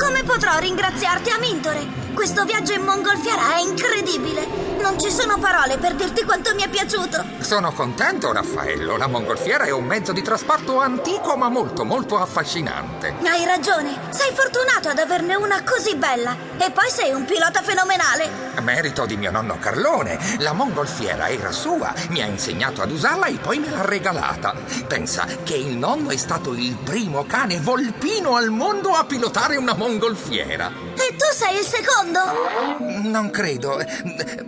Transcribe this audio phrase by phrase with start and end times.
[0.00, 1.99] Come potrò ringraziarti, Amintore?
[2.14, 4.46] Questo viaggio in mongolfiera è incredibile.
[4.80, 7.24] Non ci sono parole per dirti quanto mi è piaciuto.
[7.40, 8.96] Sono contento, Raffaello.
[8.96, 13.14] La mongolfiera è un mezzo di trasporto antico ma molto, molto affascinante.
[13.24, 13.98] Hai ragione.
[14.10, 16.36] Sei fortunato ad averne una così bella.
[16.58, 18.28] E poi sei un pilota fenomenale.
[18.60, 20.18] Merito di mio nonno Carlone.
[20.38, 21.94] La mongolfiera era sua.
[22.08, 24.54] Mi ha insegnato ad usarla e poi me l'ha regalata.
[24.86, 29.74] Pensa che il nonno è stato il primo cane volpino al mondo a pilotare una
[29.74, 30.70] mongolfiera.
[30.94, 31.99] E tu sei il secondo?
[32.02, 33.84] Non credo.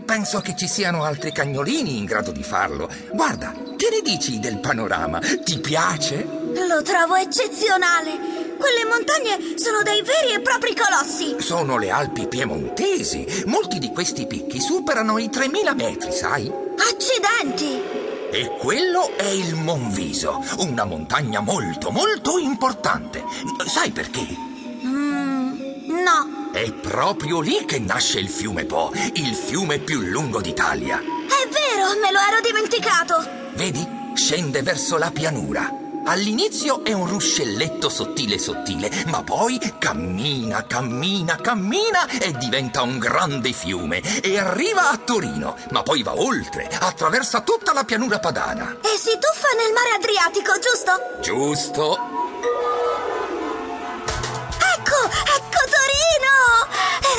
[0.04, 2.88] Penso che ci siano altri cagnolini in grado di farlo.
[3.12, 5.18] Guarda, che ne dici del panorama?
[5.18, 6.24] Ti piace?
[6.24, 8.10] Lo trovo eccezionale.
[8.58, 11.36] Quelle montagne sono dei veri e propri colossi.
[11.40, 13.44] Sono le Alpi piemontesi.
[13.46, 16.50] Molti di questi picchi superano i 3000 metri, sai?
[16.90, 18.00] Accidenti!
[18.30, 23.22] E quello è il Monviso, una montagna molto, molto importante.
[23.66, 24.51] Sai perché?
[26.52, 30.98] È proprio lì che nasce il fiume Po, il fiume più lungo d'Italia.
[30.98, 33.26] È vero, me lo ero dimenticato.
[33.54, 34.12] Vedi?
[34.14, 35.66] Scende verso la pianura.
[36.04, 43.52] All'inizio è un ruscelletto sottile sottile, ma poi cammina, cammina, cammina e diventa un grande
[43.52, 48.76] fiume e arriva a Torino, ma poi va oltre, attraversa tutta la pianura padana.
[48.82, 51.20] E si tuffa nel mare Adriatico, giusto?
[51.22, 52.21] Giusto.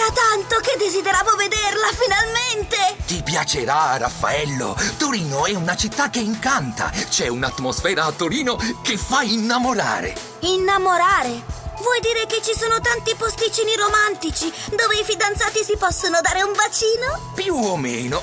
[0.04, 2.98] Era tanto che desideravo vederla finalmente!
[3.06, 4.76] Ti piacerà, Raffaello.
[4.98, 6.92] Torino è una città che incanta.
[7.08, 10.14] C'è un'atmosfera a Torino che fa innamorare.
[10.40, 11.62] Innamorare?
[11.80, 16.52] Vuoi dire che ci sono tanti posticini romantici dove i fidanzati si possono dare un
[16.52, 17.32] bacino?
[17.34, 18.22] Più o meno.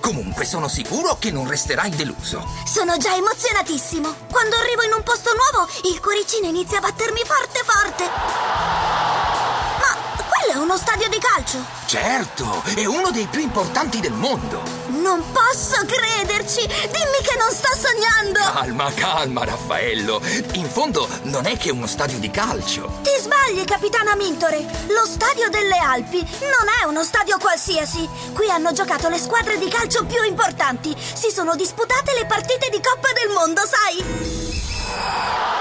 [0.00, 2.44] Comunque sono sicuro che non resterai deluso.
[2.66, 4.14] Sono già emozionatissimo.
[4.30, 8.35] Quando arrivo in un posto nuovo, il cuoricino inizia a battermi forte forte.
[10.76, 11.64] Uno stadio di calcio.
[11.86, 14.60] Certo, è uno dei più importanti del mondo.
[14.88, 16.66] Non posso crederci!
[16.66, 18.40] Dimmi che non sto sognando!
[18.52, 20.20] Calma, calma, Raffaello.
[20.52, 23.00] In fondo non è che uno stadio di calcio.
[23.02, 24.58] Ti sbagli, capitana Mintore.
[24.88, 28.06] Lo stadio delle Alpi non è uno stadio qualsiasi.
[28.34, 30.94] Qui hanno giocato le squadre di calcio più importanti.
[30.94, 35.55] Si sono disputate le partite di Coppa del Mondo, sai?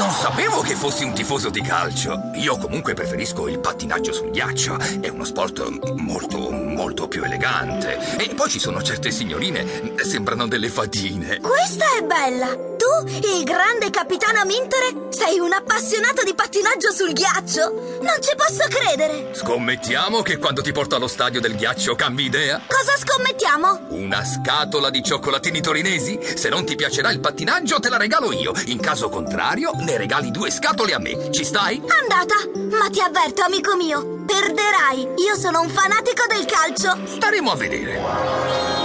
[0.00, 2.30] Non sapevo che fossi un tifoso di calcio.
[2.36, 4.78] Io comunque preferisco il pattinaggio sul ghiaccio.
[4.98, 8.16] È uno sport molto, molto più elegante.
[8.16, 11.38] E poi ci sono certe signorine, sembrano delle fadine.
[11.40, 12.69] Questa è bella!
[12.80, 17.98] Tu, il grande capitano Mintore, sei un appassionato di pattinaggio sul ghiaccio?
[18.00, 19.34] Non ci posso credere!
[19.34, 22.58] Scommettiamo che quando ti porto allo stadio del ghiaccio cambi idea?
[22.66, 23.88] Cosa scommettiamo?
[23.90, 26.18] Una scatola di cioccolatini torinesi?
[26.22, 28.54] Se non ti piacerà il pattinaggio, te la regalo io.
[28.68, 31.30] In caso contrario, ne regali due scatole a me.
[31.30, 31.82] Ci stai?
[32.00, 32.36] Andata!
[32.78, 35.06] Ma ti avverto, amico mio, perderai.
[35.18, 36.98] Io sono un fanatico del calcio.
[37.04, 38.79] Staremo a vedere.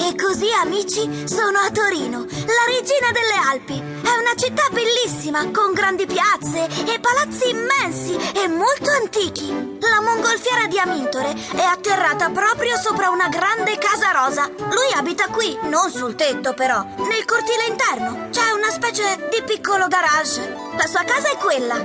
[0.00, 3.78] E così, amici, sono a Torino, la regina delle Alpi.
[3.78, 9.48] È una città bellissima, con grandi piazze e palazzi immensi e molto antichi.
[9.80, 14.48] La mongolfiera di Amintore è atterrata proprio sopra una grande casa rosa.
[14.56, 18.28] Lui abita qui, non sul tetto però, nel cortile interno.
[18.30, 20.56] C'è una specie di piccolo garage.
[20.76, 21.84] La sua casa è quella.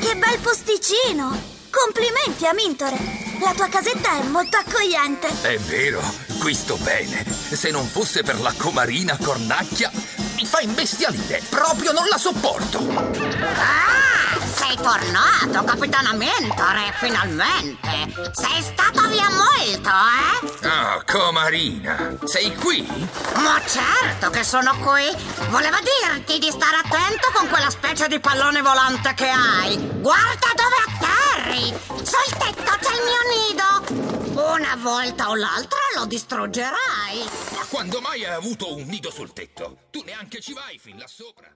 [0.00, 1.38] Che bel posticino!
[1.70, 3.29] Complimenti, Amintore!
[3.42, 5.28] La tua casetta è molto accogliente.
[5.40, 6.02] È vero,
[6.38, 7.24] qui sto bene.
[7.30, 9.90] Se non fosse per la comarina cornacchia,
[10.36, 11.40] mi fa imbestialire.
[11.48, 12.86] Proprio non la sopporto.
[12.86, 14.19] Ah,
[14.54, 18.12] sei tornato, capitano Mentore, finalmente.
[18.32, 20.68] Sei stato via molto, eh?
[20.68, 22.86] Ah, comarina, sei qui?
[23.34, 25.06] Ma certo che sono qui.
[25.48, 29.76] Volevo dirti di stare attento con quella specie di pallone volante che hai.
[30.00, 31.74] Guarda dove atterri.
[31.88, 34.18] Sul tetto c'è il mio nido!
[34.54, 37.28] Una volta o l'altra lo distruggerai!
[37.52, 39.76] Ma quando mai hai avuto un nido sul tetto?
[39.90, 41.52] Tu neanche ci vai fin là sopra!